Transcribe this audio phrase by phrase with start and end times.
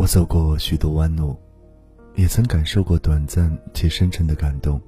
[0.00, 1.36] 我走过许多弯路，
[2.14, 4.80] 也曾感受过短暂且深沉的感动。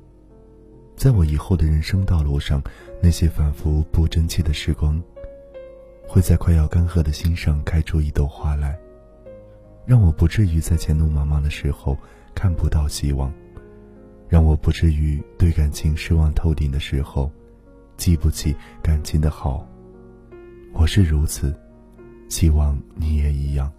[0.97, 2.63] 在我以后的人生道路上，
[3.03, 4.99] 那些反复不争气的时光，
[6.09, 8.75] 会在快要干涸的心上开出一朵花来，
[9.85, 11.95] 让我不至于在前路茫茫的时候
[12.35, 13.31] 看不到希望，
[14.31, 17.31] 让我不至于对感情失望透顶的时候，
[17.99, 19.69] 记不起感情的好。
[20.73, 21.55] 我是如此，
[22.31, 23.71] 希望你也一样。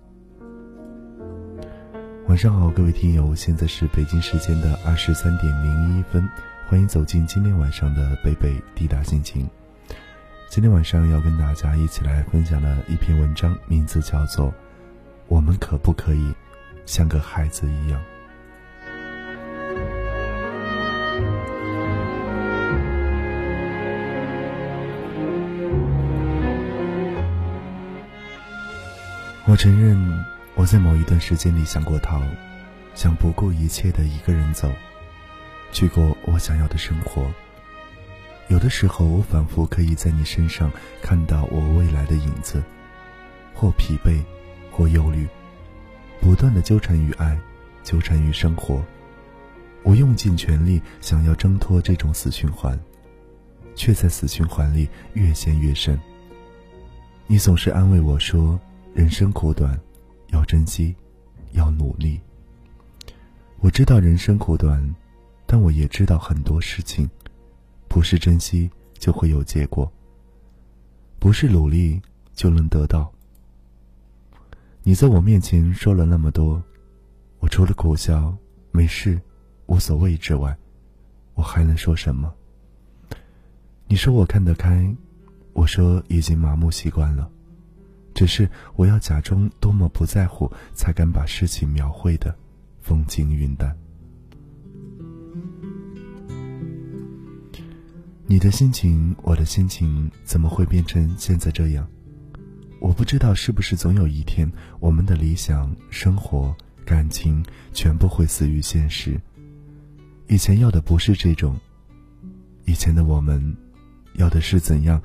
[2.27, 6.27] 晚上好，各位听友，现在是北京时间的二十三点零一分。
[6.67, 9.47] 欢迎走进今天晚上的贝贝滴答心情。
[10.49, 14.47] 今天晚上要跟大家一起来分享的一篇文章，名字叫做
[15.27, 16.33] 《我们可不可以
[16.85, 17.99] 像个孩子一样》。
[29.45, 32.21] 我承认，我在某一段时间里想过逃，
[32.93, 34.71] 想不顾一切的一个人走。
[35.71, 37.25] 去过我想要的生活。
[38.49, 42.61] 有的时候，我仿佛可以在你身上看到我未来的影子，
[43.55, 44.21] 或疲惫，
[44.71, 45.27] 或忧虑，
[46.21, 47.35] 不断的纠缠于爱，
[47.81, 48.83] 纠缠于生活。
[49.81, 52.79] 我用尽全力想要挣脱这种死循环，
[53.75, 55.99] 却在死循环里越陷越深。
[57.25, 58.59] 你总是安慰我说
[58.93, 59.79] ：“人生苦短，
[60.33, 60.93] 要珍惜，
[61.53, 62.19] 要努力。”
[63.61, 64.93] 我知道人生苦短。
[65.45, 67.07] 但我也知道很多事情，
[67.87, 68.67] 不是珍惜
[68.97, 69.91] 就会有结果，
[71.19, 72.01] 不是努力
[72.33, 73.11] 就能得到。
[74.81, 76.63] 你在我面前说了那么多，
[77.37, 78.35] 我除了苦笑、
[78.71, 79.21] 没事、
[79.67, 80.57] 无所谓之外，
[81.35, 82.33] 我还能说什么？
[83.85, 84.91] 你说我看得开，
[85.51, 87.29] 我说已经麻木习惯了，
[88.13, 92.35] 只是我要假装多么不在乎，才敢把事情描绘的
[92.81, 93.75] 风轻云淡。
[98.25, 101.87] 你的心情，我的心情，怎么会变成现在这样？
[102.79, 109.19] 我不知道是不是总有一天，我们的理想、生活、感情全部会死于现实。
[110.27, 111.59] 以前要的不是这种，
[112.65, 113.55] 以前的我们，
[114.15, 115.01] 要的是怎样？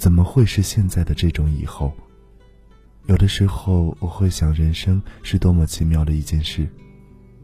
[0.00, 1.92] 怎么会是现在的这种以后？
[3.04, 6.66] 有的时候，我会想，人生是多么奇妙的一件事，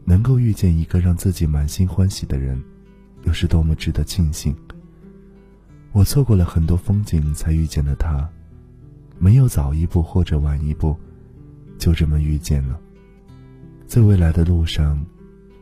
[0.05, 2.59] 能够遇见一个让自己满心欢喜的人。
[3.25, 4.55] 又是多么值得庆幸！
[5.91, 8.27] 我错过了很多风景，才遇见了他，
[9.19, 10.97] 没有早一步或者晚一步，
[11.77, 12.79] 就这么遇见了。
[13.85, 14.99] 在未来的路上，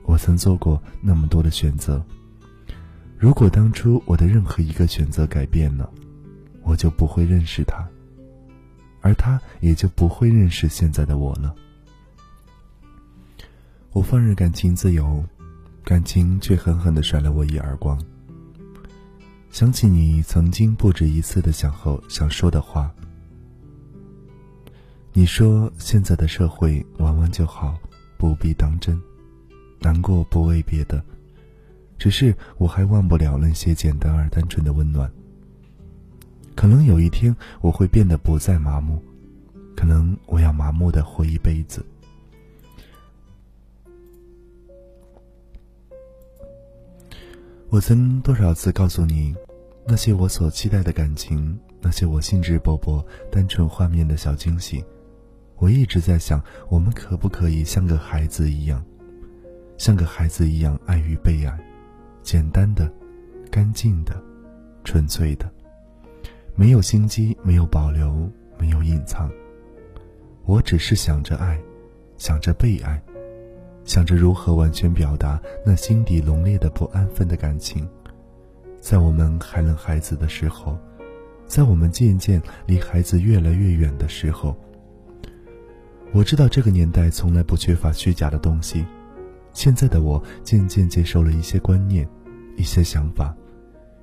[0.06, 2.02] 我曾做过那么多的选择。
[3.18, 5.92] 如果当初我的任何一个选择改变了，
[6.66, 7.88] 我就不会认识他，
[9.00, 11.56] 而他也就不会认识现在的我了。
[13.94, 15.24] 我放任感情自由。
[15.86, 17.96] 感情却狠狠的甩了我一耳光。
[19.52, 22.92] 想起你曾经不止一次的想和想说的话，
[25.14, 27.78] 你说现在的社会玩玩就好，
[28.18, 29.00] 不必当真。
[29.80, 31.06] 难过不为别的，
[32.00, 35.08] 只是我还忘不了那些简单而单纯的温暖。
[36.56, 39.00] 可能有一天我会变得不再麻木，
[39.76, 41.86] 可能我要麻木的活一辈子。
[47.70, 49.36] 我曾多少次告诉你，
[49.86, 54.84] 那些我所期待的感情，那些我兴致勃勃、单纯画面的小惊喜，
[55.58, 58.82] 我一直在想，我们可不可以像个孩子一样，
[59.78, 61.60] 像个孩子一样爱与被爱，
[62.24, 62.90] 简单的、
[63.52, 64.16] 干净的、
[64.86, 65.52] 纯粹的，
[66.56, 69.30] 没有心机，没有保留，没有隐藏。
[70.46, 71.60] 我只是想着爱，
[72.18, 73.02] 想着被爱。
[73.84, 77.88] 想着如何完全表达那心底浓烈的不安分的感情，
[78.80, 80.76] 在我们还能孩子的时候，
[81.46, 84.58] 在我们渐渐离孩子越来越远的时候，
[86.14, 88.84] 我知道这个年代从来不缺乏虚假的东西。
[89.54, 92.10] 现在的我渐渐接受了一些观念，
[92.58, 93.36] 一些想法，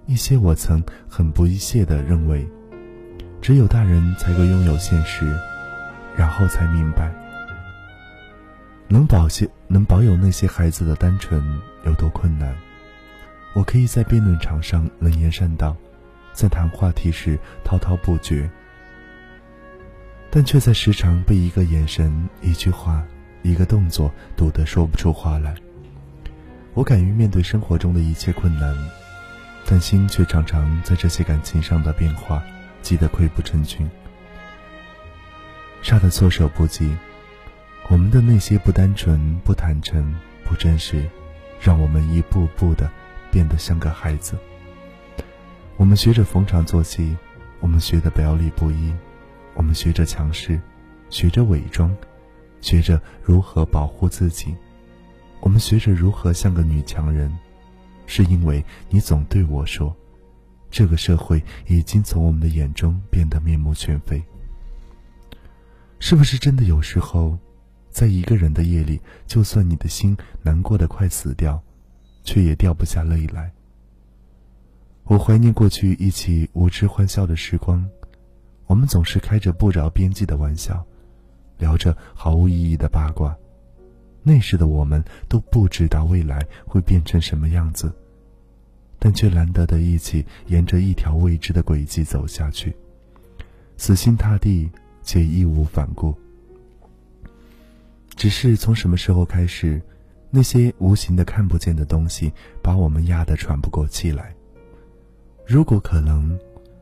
[0.06, 2.46] 一些我曾很不屑的认为，
[3.40, 5.26] 只有大人才够拥有现实，
[6.16, 7.12] 然后才明白。
[8.88, 11.42] 能保些能保有那些孩子的单纯
[11.86, 12.54] 有多困难？
[13.54, 15.76] 我可以在辩论场上能言善道，
[16.32, 18.50] 在谈话题时滔滔不绝，
[20.30, 23.02] 但却在时常被一个眼神、一句话、
[23.42, 25.54] 一个动作堵得说不出话来。
[26.74, 28.76] 我敢于面对生活中的一切困难，
[29.64, 32.42] 但心却常常在这些感情上的变化
[32.82, 33.88] 急得溃不成军，
[35.82, 36.96] 杀得措手不及。
[37.88, 40.14] 我们的那些不单纯、不坦诚、
[40.44, 41.04] 不真实，
[41.60, 42.90] 让我们一步步的
[43.30, 44.36] 变得像个孩子。
[45.76, 47.16] 我们学着逢场作戏，
[47.60, 48.92] 我们学得表里不一，
[49.54, 50.60] 我们学着强势，
[51.10, 51.94] 学着伪装，
[52.60, 54.54] 学着如何保护自己，
[55.40, 57.36] 我们学着如何像个女强人，
[58.06, 59.94] 是因为你总对我说，
[60.70, 64.22] 这个社会已经从我们的眼中变得面目全非。
[65.98, 67.38] 是不是真的有时候，
[67.90, 71.62] 在一个人的夜里，就算你的心难过的快死掉，
[72.24, 73.52] 却也掉不下泪来？
[75.04, 77.88] 我怀念过去一起无知欢笑的时光，
[78.66, 80.84] 我们总是开着不着边际的玩笑，
[81.58, 83.36] 聊着毫无意义的八卦。
[84.22, 87.92] 那时的我们都不知道未来会变成什么样子，
[88.98, 92.74] 但却难得的一起沿着一条未知的轨迹走下去，
[93.76, 94.70] 死心塌地。
[95.04, 96.14] 且义无反顾。
[98.14, 99.82] 只是从什么时候开始，
[100.30, 102.32] 那些无形的看不见的东西
[102.62, 104.32] 把我们压得喘不过气来？
[105.44, 106.38] 如果可能，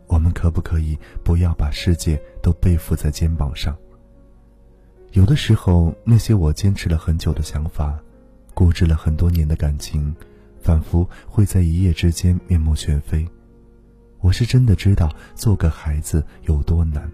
[0.06, 3.74] 我们可不可以不要把世界都背负在肩膀上？
[5.12, 7.98] 有的时候，那些我坚持了很久的想法，
[8.54, 10.14] 固执了很多年的感情，
[10.62, 13.26] 仿佛会在一夜之间面目全非。
[14.20, 17.10] 我是真的知道做个孩子有多难。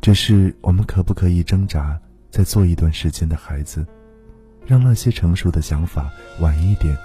[0.00, 2.00] 只是我们可不可以挣扎，
[2.30, 3.86] 再做一段时间的孩子，
[4.66, 6.96] 让那些成熟的想法晚一点，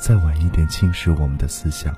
[0.00, 1.94] 再晚一点侵蚀我们的思想，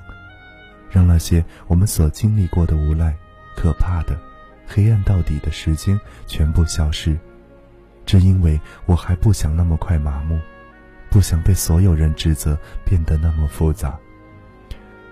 [0.89, 3.15] 让那些我们所经历过的无赖、
[3.55, 4.19] 可怕的、
[4.67, 7.17] 黑暗到底的时间全部消失，
[8.05, 10.39] 只因为我还不想那么快麻木，
[11.09, 13.97] 不想被所有人指责变得那么复杂。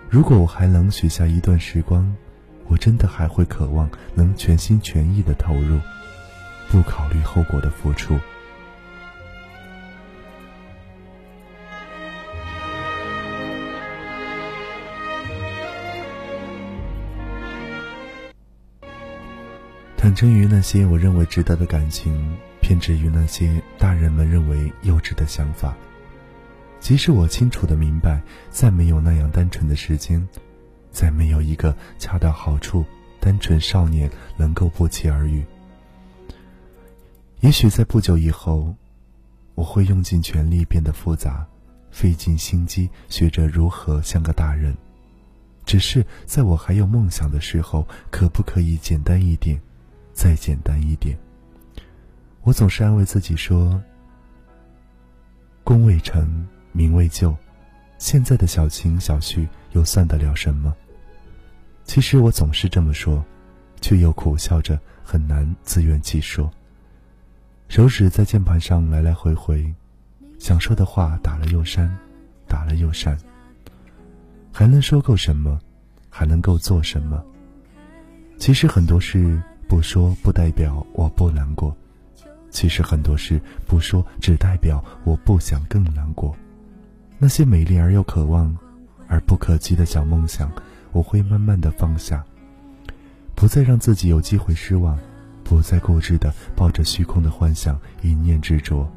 [0.09, 2.13] 如果我还能许下一段时光。
[2.65, 5.77] 我真的还会渴望能全心全意的投入，
[6.71, 8.17] 不考虑后果的付出。
[20.13, 25.75] 坦诚于那些我认为值得的感情，偏执于那些大人们认为幼稚的想法。
[26.79, 28.21] 即使我清楚的明白，
[28.51, 30.23] 再没有那样单纯的时间。
[30.91, 32.85] 再没有一个恰到好处、
[33.19, 34.07] 单纯少年
[34.37, 35.43] 能够不期而遇。
[37.39, 38.75] 也许在不久以后，
[39.55, 41.43] 我会用尽全力变得复杂，
[41.89, 44.77] 费尽心机学着如何像个大人。
[45.65, 49.59] 只是在我还有梦想的时候，可不可以简单一点，
[50.13, 51.17] 再简单一点？
[52.43, 53.81] 我总是安慰自己说
[55.63, 57.35] ：“功未成，名未就，
[57.97, 60.73] 现在的小情小绪又算得了什么？”
[61.85, 63.23] 其实我总是这么说，
[63.81, 66.49] 却又苦笑着，很难自圆其说。
[67.67, 69.73] 手指在键盘上来来回回，
[70.37, 71.93] 想说的话打了又删，
[72.47, 73.17] 打了又删。
[74.51, 75.59] 还能说够什么？
[76.09, 77.23] 还能够做什么？
[78.37, 79.41] 其实很多事
[79.73, 81.75] 不说，不代表我不难过；
[82.51, 86.35] 其实很多事不说，只代表我不想更难过。
[87.17, 88.55] 那些美丽而又渴望，
[89.07, 90.51] 而不可及的小梦想。
[90.91, 92.23] 我会慢慢的放下，
[93.33, 94.95] 不再让自己有机会失望，
[95.43, 98.87] 不再固执的抱着虚空的幻想一念执着。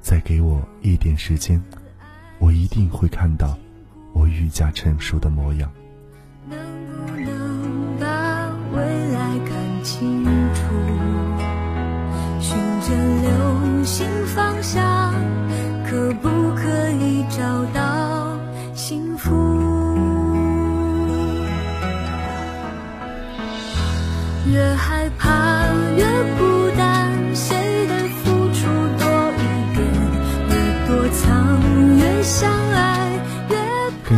[0.00, 1.62] 再给我一点时间，
[2.40, 3.56] 我一定会看到
[4.12, 5.70] 我愈加成熟的模样。
[9.40, 10.24] 看清
[10.54, 10.60] 楚？
[12.40, 12.88] 循着
[13.22, 15.14] 流星方向，
[15.88, 18.36] 可不可以找到
[18.74, 19.30] 幸福？
[24.44, 26.04] 越害怕越
[26.36, 26.51] 孤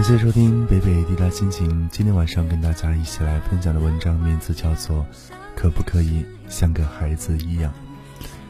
[0.05, 1.89] 谢收听北北滴答心情。
[1.91, 4.99] 今天晚上跟大家一起来分享的文章名字叫做
[5.57, 7.73] 《可不可以像个孩子一样》。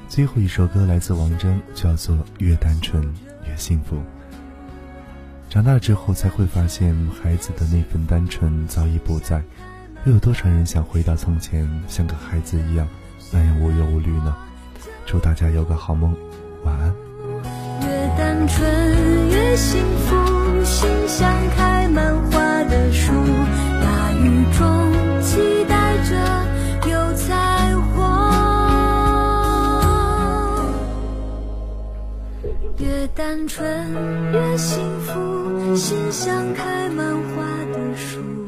[0.09, 3.01] 最后一首歌来自王铮，叫做《越单纯
[3.47, 3.95] 越幸福》。
[5.49, 6.93] 长大之后才会发现，
[7.23, 9.41] 孩子的那份单纯早已不在。
[10.07, 12.85] 又有多少人想回到从前，像个孩子一样
[13.31, 14.35] 那样无忧无虑呢？
[15.07, 16.17] 祝大家有个好梦，
[16.65, 16.93] 晚安。
[17.83, 23.13] 越单纯越幸福，心像开满花的树，
[23.81, 24.63] 大雨中
[25.23, 26.15] 期待着
[26.91, 28.05] 有彩虹。
[32.79, 33.93] 越单纯
[34.33, 38.44] 越幸福，心像开满花的树。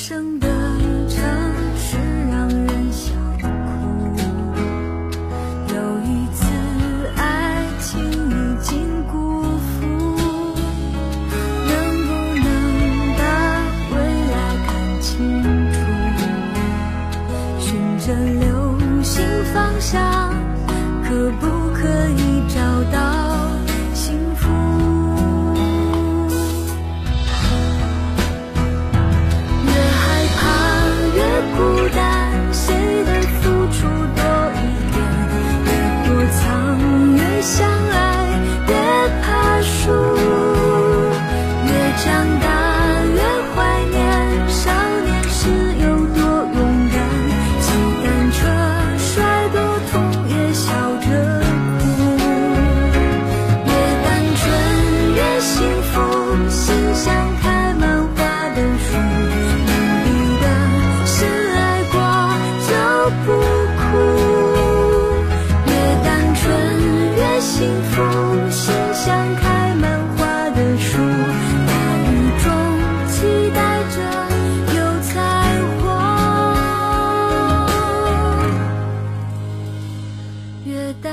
[0.00, 0.49] 生的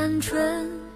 [0.08, 0.40] 单纯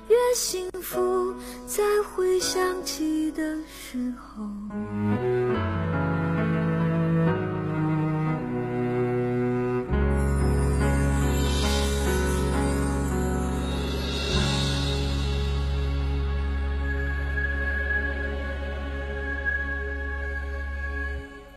[0.08, 1.36] 越幸福
[1.68, 4.42] 在回想起的时候。